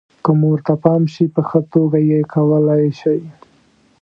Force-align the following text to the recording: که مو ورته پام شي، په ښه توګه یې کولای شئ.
که 0.23 0.31
مو 0.39 0.47
ورته 0.53 0.73
پام 0.83 1.03
شي، 1.13 1.25
په 1.35 1.41
ښه 1.47 1.59
توګه 1.73 1.99
یې 2.09 2.19
کولای 2.33 2.85
شئ. 2.99 3.19